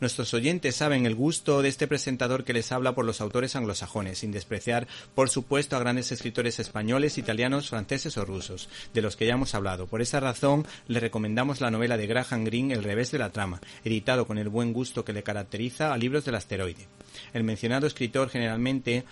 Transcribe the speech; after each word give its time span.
Nuestros 0.00 0.32
oyentes 0.32 0.76
saben 0.76 1.04
el 1.04 1.14
gusto 1.14 1.60
de 1.60 1.68
este 1.68 1.86
presentador 1.86 2.44
que 2.44 2.54
les 2.54 2.72
habla 2.72 2.94
por 2.94 3.04
los 3.04 3.20
autores 3.20 3.54
anglosajones, 3.54 4.18
sin 4.18 4.32
despreciar, 4.32 4.88
por 5.14 5.28
supuesto, 5.28 5.76
a 5.76 5.78
grandes 5.78 6.10
escritores 6.10 6.58
españoles, 6.58 7.18
italianos, 7.18 7.68
franceses 7.68 8.16
o 8.16 8.24
rusos, 8.24 8.70
de 8.94 9.02
los 9.02 9.16
que 9.16 9.26
ya 9.26 9.34
hemos 9.34 9.54
hablado. 9.54 9.86
Por 9.86 10.00
esa 10.00 10.18
razón, 10.18 10.66
le 10.88 11.00
recomendamos 11.00 11.60
la 11.60 11.70
novela 11.70 11.98
de 11.98 12.06
Graham 12.06 12.44
Greene, 12.44 12.72
El 12.72 12.82
revés 12.82 13.10
de 13.10 13.18
la 13.18 13.30
trama, 13.30 13.60
editado 13.84 14.26
con 14.26 14.38
el 14.38 14.48
buen 14.48 14.72
gusto 14.72 15.04
que 15.04 15.12
le 15.12 15.22
caracteriza 15.22 15.92
a 15.92 15.98
libros 15.98 16.24
del 16.24 16.36
asteroide. 16.36 16.88
El 17.34 17.44
mencionado 17.44 17.86
escritor 17.86 18.30
generalmente 18.30 19.04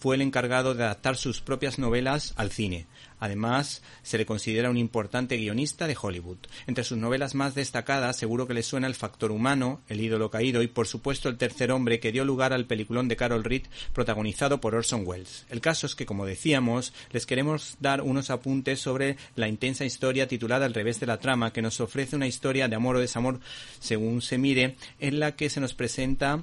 fue 0.00 0.16
el 0.16 0.22
encargado 0.22 0.74
de 0.74 0.82
adaptar 0.82 1.16
sus 1.16 1.42
propias 1.42 1.78
novelas 1.78 2.32
al 2.36 2.50
cine. 2.50 2.86
Además, 3.18 3.82
se 4.02 4.16
le 4.16 4.24
considera 4.24 4.70
un 4.70 4.78
importante 4.78 5.36
guionista 5.36 5.86
de 5.86 5.96
Hollywood. 6.00 6.38
Entre 6.66 6.84
sus 6.84 6.96
novelas 6.96 7.34
más 7.34 7.54
destacadas, 7.54 8.16
seguro 8.16 8.46
que 8.46 8.54
le 8.54 8.62
suena 8.62 8.86
El 8.86 8.94
factor 8.94 9.30
humano, 9.30 9.82
El 9.88 10.00
ídolo 10.00 10.30
caído 10.30 10.62
y, 10.62 10.68
por 10.68 10.86
supuesto, 10.86 11.28
El 11.28 11.36
tercer 11.36 11.70
hombre, 11.70 12.00
que 12.00 12.12
dio 12.12 12.24
lugar 12.24 12.54
al 12.54 12.64
peliculón 12.64 13.08
de 13.08 13.16
Carol 13.16 13.44
Reed, 13.44 13.64
protagonizado 13.92 14.58
por 14.58 14.74
Orson 14.74 15.06
Welles. 15.06 15.44
El 15.50 15.60
caso 15.60 15.86
es 15.86 15.94
que, 15.94 16.06
como 16.06 16.24
decíamos, 16.24 16.94
les 17.12 17.26
queremos 17.26 17.76
dar 17.78 18.00
unos 18.00 18.30
apuntes 18.30 18.80
sobre 18.80 19.18
la 19.36 19.48
intensa 19.48 19.84
historia 19.84 20.26
titulada 20.26 20.64
Al 20.64 20.72
revés 20.72 20.98
de 20.98 21.06
la 21.06 21.18
trama, 21.18 21.52
que 21.52 21.60
nos 21.60 21.78
ofrece 21.80 22.16
una 22.16 22.26
historia 22.26 22.68
de 22.68 22.76
amor 22.76 22.96
o 22.96 23.00
desamor, 23.00 23.38
según 23.80 24.22
se 24.22 24.38
mire, 24.38 24.76
en 24.98 25.20
la 25.20 25.36
que 25.36 25.50
se 25.50 25.60
nos 25.60 25.74
presenta 25.74 26.42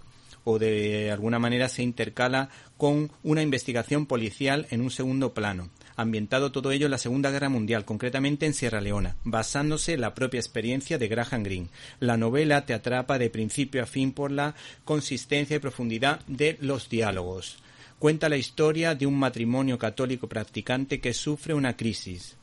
o 0.50 0.59
de 0.59 1.12
alguna 1.12 1.40
manera 1.40 1.67
se 1.67 1.84
intercala 1.84 2.48
con 2.78 3.12
una 3.22 3.42
investigación 3.42 4.06
policial 4.06 4.66
en 4.70 4.80
un 4.80 4.92
segundo 4.92 5.34
plano 5.34 5.70
ambientado 5.98 6.52
todo 6.52 6.72
ello 6.72 6.86
en 6.86 6.92
la 6.92 7.00
Segunda 7.00 7.31
Guerra 7.31 7.50
Mundial, 7.50 7.84
concretamente 7.84 8.45
en 8.45 8.53
Sierra 8.53 8.80
Leona, 8.80 9.18
basándose 9.23 9.94
en 9.94 10.02
la 10.02 10.14
propia 10.14 10.40
experiencia 10.40 11.00
de 11.00 11.08
Graham 11.08 11.44
Greene. 11.44 11.70
La 12.00 12.18
novela 12.18 12.66
te 12.66 12.75
atrapa 12.75 13.18
de 13.18 13.31
principio 13.31 13.81
a 13.81 13.88
fin 13.88 14.12
por 14.12 14.31
la 14.31 14.53
consistencia 14.86 15.57
y 15.57 15.59
profundidad 15.59 16.22
de 16.28 16.57
los 16.62 16.88
diálogos. 16.88 17.57
Cuenta 17.97 18.30
la 18.30 18.38
historia 18.38 18.94
de 18.94 19.07
un 19.07 19.18
matrimonio 19.18 19.80
católico 19.80 20.30
practicante 20.30 21.02
que 21.02 21.16
sufre 21.16 21.56
una 21.56 21.75
crisis 21.75 22.38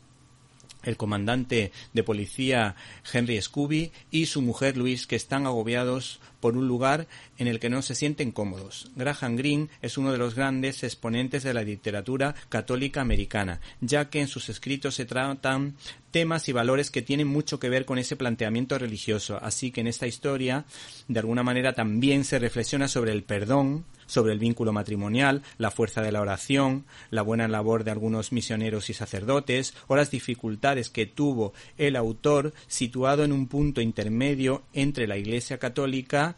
el 0.85 0.97
comandante 0.97 1.73
de 1.93 2.03
policía 2.03 2.77
Henry 3.13 3.41
Scooby 3.41 3.93
y 4.11 4.27
su 4.27 4.43
mujer 4.43 4.77
Louise 4.77 5.07
que 5.07 5.17
están 5.17 5.47
agobiados 5.47 6.21
por 6.41 6.57
un 6.57 6.69
lugar 6.69 7.07
en 7.39 7.47
el 7.47 7.59
que 7.59 7.71
no 7.71 7.81
se 7.81 7.95
sienten 7.95 8.31
cómodos. 8.31 8.91
Graham 8.97 9.37
Greene 9.37 9.69
es 9.81 9.97
uno 9.97 10.13
de 10.13 10.19
los 10.19 10.35
grandes 10.35 10.85
exponentes 10.85 11.43
de 11.43 11.55
la 11.55 11.63
literatura 11.63 12.35
católica 12.49 13.01
americana, 13.01 13.61
ya 13.81 14.11
que 14.11 14.21
en 14.21 14.29
sus 14.29 14.49
escritos 14.49 14.95
se 14.95 15.07
tratan 15.07 15.75
temas 16.15 16.49
y 16.49 16.53
valores 16.53 16.93
que 16.93 17.03
tienen 17.03 17.27
mucho 17.27 17.59
que 17.59 17.69
ver 17.69 17.85
con 17.85 17.99
ese 17.99 18.15
planteamiento 18.15 18.79
religioso. 18.79 19.37
Así 19.43 19.73
que 19.73 19.81
en 19.81 19.89
esta 19.89 20.07
historia, 20.07 20.65
de 21.09 21.19
alguna 21.19 21.43
manera, 21.43 21.73
también 21.73 22.23
se 22.23 22.39
reflexiona 22.39 22.87
sobre 22.87 23.11
el 23.11 23.25
perdón, 23.25 23.85
sobre 24.07 24.33
el 24.33 24.39
vínculo 24.39 24.73
matrimonial, 24.73 25.43
la 25.59 25.73
fuerza 25.73 26.03
de 26.03 26.13
la 26.13 26.21
oración, 26.21 26.85
la 27.11 27.23
buena 27.23 27.49
labor 27.49 27.83
de 27.83 27.91
algunos 27.91 28.31
misioneros 28.31 28.91
y 28.91 28.95
sacerdotes, 28.95 29.75
o 29.89 29.97
las 29.97 30.13
dificultades 30.13 30.89
que 30.89 31.07
tuvo 31.07 31.53
el 31.79 31.97
autor 31.97 32.55
situado 32.69 33.25
en 33.25 33.33
un 33.33 33.49
punto 33.49 33.81
intermedio 33.81 34.63
entre 34.73 35.09
la 35.09 35.17
Iglesia 35.17 35.59
católica 35.59 36.37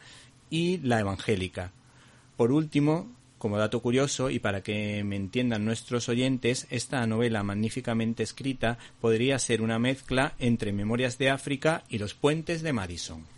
y 0.48 0.78
la 0.78 1.00
evangélica. 1.00 1.72
Por 2.38 2.50
último, 2.50 3.14
como 3.38 3.58
dato 3.58 3.80
curioso 3.80 4.30
y 4.30 4.38
para 4.38 4.62
que 4.62 5.04
me 5.04 5.16
entiendan 5.16 5.64
nuestros 5.64 6.08
oyentes, 6.08 6.66
esta 6.70 7.06
novela 7.06 7.42
magníficamente 7.42 8.22
escrita 8.22 8.78
podría 9.00 9.38
ser 9.38 9.62
una 9.62 9.78
mezcla 9.78 10.34
entre 10.38 10.72
Memorias 10.72 11.19
de 11.19 11.30
África 11.30 11.84
y 11.88 11.98
Los 11.98 12.14
puentes 12.14 12.62
de 12.62 12.72
Madison. 12.72 13.35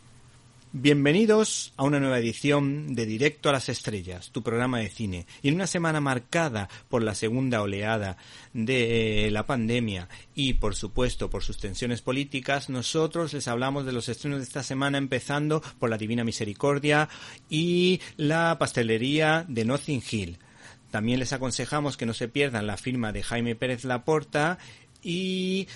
Bienvenidos 0.81 1.73
a 1.77 1.83
una 1.83 1.99
nueva 1.99 2.21
edición 2.21 2.95
de 2.95 3.05
Directo 3.05 3.49
a 3.49 3.53
las 3.53 3.69
Estrellas, 3.69 4.31
tu 4.31 4.45
programa 4.45 4.79
de 4.79 4.89
cine. 4.89 5.27
Y 5.43 5.49
en 5.49 5.57
una 5.57 5.67
semana 5.67 6.01
marcada 6.01 6.69
por 6.89 7.03
la 7.03 7.17
segunda 7.17 7.63
oleada 7.63 8.17
de 8.53 9.27
eh, 9.27 9.31
la 9.33 9.45
pandemia 9.45 10.09
y, 10.37 10.55
por 10.55 10.77
supuesto, 10.77 11.31
por 11.31 11.43
sus 11.43 11.59
tensiones 11.59 12.01
políticas, 12.01 12.69
nosotros 12.69 13.33
les 13.33 13.49
hablamos 13.49 13.87
de 13.87 13.93
los 13.93 14.09
estrenos 14.09 14.39
de 14.39 14.45
esta 14.45 14.63
semana, 14.63 14.99
empezando 14.99 15.65
por 15.81 15.91
La 15.91 15.99
Divina 15.99 16.23
Misericordia 16.23 17.09
y 17.51 18.01
La 18.17 18.57
Pastelería 18.57 19.45
de 19.49 19.65
Nothing 19.65 20.03
Hill. 20.09 20.39
También 20.93 21.19
les 21.19 21.33
aconsejamos 21.33 21.97
que 21.97 22.07
no 22.07 22.15
se 22.15 22.29
pierdan 22.29 22.69
la 22.69 22.77
firma 22.77 23.11
de 23.11 23.25
Jaime 23.25 23.57
Pérez 23.57 23.85
Laporta 23.85 24.59
y 25.03 25.67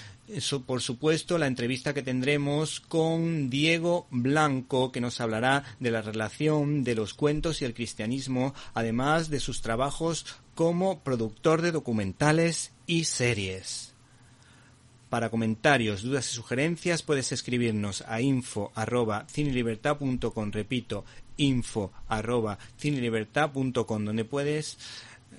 por 0.64 0.80
supuesto, 0.80 1.36
la 1.36 1.46
entrevista 1.46 1.92
que 1.92 2.02
tendremos 2.02 2.80
con 2.80 3.50
Diego 3.50 4.06
Blanco, 4.10 4.92
que 4.92 5.00
nos 5.00 5.20
hablará 5.20 5.64
de 5.80 5.90
la 5.90 6.00
relación 6.00 6.84
de 6.84 6.94
los 6.94 7.12
cuentos 7.12 7.60
y 7.60 7.64
el 7.64 7.74
cristianismo, 7.74 8.54
además 8.72 9.30
de 9.30 9.40
sus 9.40 9.62
trabajos 9.62 10.26
como 10.54 11.00
productor 11.00 11.60
de 11.60 11.72
documentales 11.72 12.72
y 12.86 13.04
series. 13.04 13.92
Para 15.12 15.28
comentarios, 15.28 16.02
dudas 16.02 16.32
y 16.32 16.36
sugerencias 16.36 17.02
puedes 17.02 17.32
escribirnos 17.32 18.02
a 18.08 18.22
info 18.22 18.72
arroba 18.74 19.26
repito, 20.52 21.04
info 21.36 21.92
arroba 22.08 22.58
donde 23.88 24.24
puedes 24.24 24.78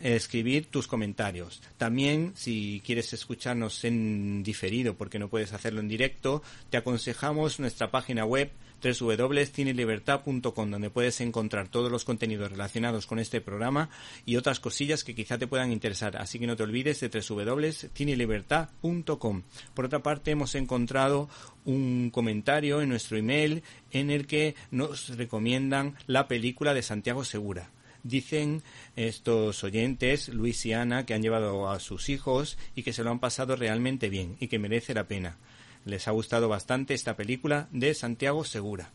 escribir 0.02 0.68
tus 0.68 0.88
comentarios. 0.88 1.62
También, 1.78 2.34
si 2.36 2.82
quieres 2.86 3.14
escucharnos 3.14 3.84
en 3.84 4.44
diferido 4.44 4.96
porque 4.96 5.20
no 5.20 5.30
puedes 5.30 5.54
hacerlo 5.54 5.80
en 5.80 5.88
directo, 5.88 6.44
te 6.70 6.78
aconsejamos 6.78 7.60
nuestra 7.60 7.92
página 7.92 8.26
web 8.26 8.52
www.cinelibertad.com 8.84 10.72
donde 10.72 10.90
puedes 10.90 11.22
encontrar 11.22 11.70
todos 11.70 11.90
los 11.92 12.04
contenidos 12.04 12.52
relacionados 12.52 13.08
con 13.08 13.20
este 13.20 13.40
programa 13.40 13.90
y 14.26 14.36
otras 14.36 14.60
cosillas 14.60 15.04
que 15.04 15.16
quizá 15.16 15.38
te 15.38 15.48
puedan 15.48 15.72
interesar. 15.72 16.18
Así 16.18 16.40
que 16.40 16.48
no 16.48 16.58
te 16.58 16.64
olvides 16.64 17.00
de 17.00 17.10
www.cinelibertad.com. 17.10 19.44
Por 19.74 19.86
otra 19.86 20.04
parte, 20.04 20.32
hemos 20.32 20.56
encontrado 20.56 21.30
un 21.66 22.10
comentario 22.10 22.82
en 22.82 22.90
nuestro 22.90 23.16
email 23.18 23.64
en 23.92 24.10
el 24.10 24.28
que 24.28 24.56
nos 24.72 25.16
recomiendan 25.18 25.96
la 26.08 26.28
película 26.28 26.74
de 26.74 26.82
Santiago 26.82 27.24
Segura. 27.24 27.70
Dicen 28.04 28.62
estos 28.96 29.64
oyentes, 29.64 30.30
Luis 30.30 30.66
y 30.66 30.74
Ana, 30.74 31.06
que 31.06 31.14
han 31.14 31.22
llevado 31.22 31.70
a 31.70 31.80
sus 31.80 32.10
hijos 32.10 32.58
y 32.76 32.84
que 32.84 32.94
se 32.94 33.04
lo 33.04 33.12
han 33.12 33.20
pasado 33.20 33.56
realmente 33.56 34.10
bien 34.10 34.36
y 34.40 34.48
que 34.50 34.60
merece 34.60 34.94
la 34.94 35.06
pena. 35.06 35.38
Les 35.86 36.08
ha 36.08 36.12
gustado 36.12 36.50
bastante 36.50 36.94
esta 36.94 37.16
película 37.16 37.68
de 37.72 37.94
Santiago 37.94 38.44
Segura. 38.44 38.92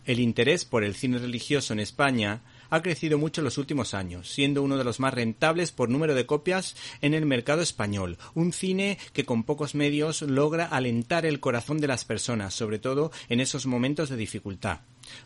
El 0.04 0.18
interés 0.18 0.64
por 0.64 0.84
el 0.84 0.94
cine 0.94 1.18
religioso 1.18 1.72
en 1.72 1.80
España 1.80 2.40
ha 2.72 2.80
crecido 2.80 3.18
mucho 3.18 3.42
en 3.42 3.44
los 3.44 3.58
últimos 3.58 3.92
años, 3.92 4.30
siendo 4.30 4.62
uno 4.62 4.78
de 4.78 4.84
los 4.84 4.98
más 4.98 5.12
rentables 5.12 5.72
por 5.72 5.90
número 5.90 6.14
de 6.14 6.24
copias 6.24 6.74
en 7.02 7.12
el 7.12 7.26
mercado 7.26 7.60
español. 7.60 8.16
Un 8.34 8.54
cine 8.54 8.96
que 9.12 9.26
con 9.26 9.44
pocos 9.44 9.74
medios 9.74 10.22
logra 10.22 10.64
alentar 10.64 11.26
el 11.26 11.38
corazón 11.38 11.80
de 11.82 11.88
las 11.88 12.06
personas, 12.06 12.54
sobre 12.54 12.78
todo 12.78 13.12
en 13.28 13.40
esos 13.40 13.66
momentos 13.66 14.08
de 14.08 14.16
dificultad 14.16 14.80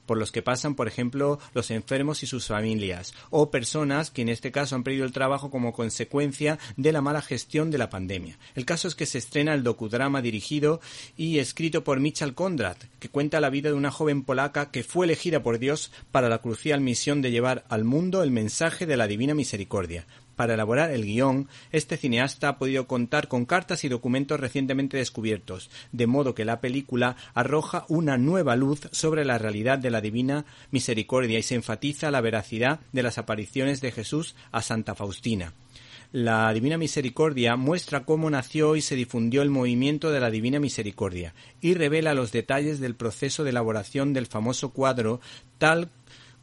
por 0.07 0.19
los 0.19 0.33
que 0.33 0.43
pasan, 0.43 0.75
por 0.75 0.89
ejemplo, 0.89 1.39
los 1.55 1.71
enfermos 1.71 2.23
y 2.23 2.27
sus 2.27 2.47
familias, 2.47 3.15
o 3.31 3.51
personas 3.51 4.11
que 4.11 4.23
en 4.23 4.29
este 4.29 4.53
caso 4.53 4.75
han 4.75 4.85
perdido 4.85 5.05
el 5.05 5.13
trabajo 5.13 5.51
como 5.51 5.73
consecuencia 5.73 6.59
de 6.77 6.93
la 6.93 7.01
mala 7.01 7.23
gestión 7.23 7.71
de 7.71 7.79
la 7.79 7.91
pandemia. 7.91 8.39
El 8.55 8.65
caso 8.65 8.89
es 8.89 8.95
que 8.95 9.07
se 9.07 9.19
estrena 9.19 9.55
el 9.55 9.63
docudrama 9.63 10.23
dirigido 10.23 10.81
y 11.17 11.39
escrito 11.39 11.85
por 11.85 12.01
Michal 12.01 12.35
Kondrat, 12.35 12.83
que 12.99 13.09
cuenta 13.09 13.41
la 13.41 13.51
vida 13.51 13.71
de 13.71 13.75
una 13.75 13.91
joven 13.91 14.23
polaca 14.23 14.71
que 14.71 14.85
fue 14.85 15.07
elegida 15.07 15.43
por 15.43 15.59
Dios 15.59 15.93
para 16.13 16.29
la 16.29 16.39
crucial 16.39 16.81
misión 16.81 17.23
de 17.23 17.31
llevar 17.31 17.65
al 17.69 17.85
mundo 17.85 18.23
el 18.23 18.31
mensaje 18.31 18.87
de 18.87 18.97
la 18.97 19.07
divina 19.07 19.35
misericordia. 19.35 20.07
Para 20.37 20.55
elaborar 20.55 20.91
el 20.91 21.05
guion, 21.05 21.49
este 21.73 21.97
cineasta 21.97 22.49
ha 22.49 22.59
podido 22.59 22.87
contar 22.87 23.27
con 23.27 23.47
cartas 23.47 23.85
y 23.85 23.89
documentos 23.89 24.39
recientemente 24.39 24.99
descubiertos, 24.99 25.71
de 25.93 26.07
modo 26.07 26.35
que 26.35 26.45
la 26.45 26.61
película 26.61 27.17
arroja 27.33 27.87
una 27.89 28.19
nueva 28.19 28.55
luz 28.55 28.89
sobre 28.93 29.25
la 29.25 29.39
realidad 29.39 29.79
de 29.79 29.91
la 29.91 30.03
divina 30.03 30.45
misericordia 30.71 31.39
y 31.39 31.43
se 31.43 31.55
enfatiza 31.55 32.11
la 32.11 32.21
veracidad 32.21 32.81
de 32.93 33.03
las 33.03 33.17
apariciones 33.17 33.81
de 33.81 33.93
Jesús 33.93 34.37
a 34.53 34.61
Santa 34.61 34.95
Faustina. 34.95 35.55
La 36.13 36.53
Divina 36.53 36.79
Misericordia 36.79 37.57
muestra 37.57 38.05
cómo 38.05 38.31
nació 38.31 38.77
y 38.77 38.81
se 38.81 38.95
difundió 38.95 39.43
el 39.43 39.51
movimiento 39.51 40.13
de 40.13 40.21
la 40.21 40.31
Divina 40.31 40.61
Misericordia 40.61 41.35
y 41.61 41.75
revela 41.75 42.15
los 42.15 42.31
detalles 42.31 42.79
del 42.79 42.95
proceso 42.95 43.43
de 43.43 43.51
elaboración 43.51 44.13
del 44.13 44.27
famoso 44.27 44.71
cuadro 44.71 45.21
tal 45.59 45.91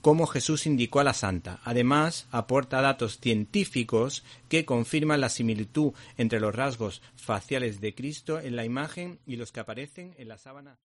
como 0.03 0.27
Jesús 0.27 0.67
indicó 0.67 0.99
a 0.99 1.05
la 1.05 1.13
santa. 1.13 1.61
Además, 1.63 2.27
aporta 2.29 2.81
datos 2.81 3.19
científicos 3.21 4.25
que 4.49 4.65
confirman 4.65 5.21
la 5.21 5.29
similitud 5.29 5.93
entre 6.17 6.41
los 6.41 6.53
rasgos 6.53 7.01
faciales 7.15 7.79
de 7.79 7.95
Cristo 7.95 8.41
en 8.41 8.57
la 8.57 8.65
imagen 8.65 9.19
y 9.25 9.37
los 9.37 9.53
que 9.53 9.61
aparecen 9.61 10.13
en 10.17 10.27
la 10.27 10.37
sábana. 10.37 10.77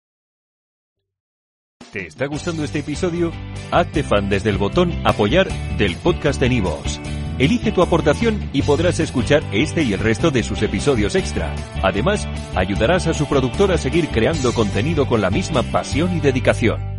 ¿Te 1.92 2.06
está 2.06 2.26
gustando 2.26 2.62
este 2.62 2.80
episodio? 2.80 3.32
Hazte 3.70 4.02
fan 4.02 4.28
desde 4.28 4.50
el 4.50 4.58
botón 4.58 4.92
Apoyar 5.06 5.48
del 5.78 5.96
podcast 5.96 6.38
de 6.38 6.50
Nivos. 6.50 7.00
Elige 7.38 7.72
tu 7.72 7.80
aportación 7.80 8.50
y 8.52 8.60
podrás 8.60 9.00
escuchar 9.00 9.42
este 9.50 9.82
y 9.82 9.94
el 9.94 10.00
resto 10.00 10.30
de 10.30 10.42
sus 10.42 10.60
episodios 10.60 11.14
extra. 11.14 11.54
Además, 11.82 12.28
ayudarás 12.54 13.06
a 13.06 13.14
su 13.14 13.26
productor 13.26 13.72
a 13.72 13.78
seguir 13.78 14.08
creando 14.08 14.52
contenido 14.52 15.06
con 15.06 15.22
la 15.22 15.30
misma 15.30 15.62
pasión 15.62 16.14
y 16.14 16.20
dedicación. 16.20 16.95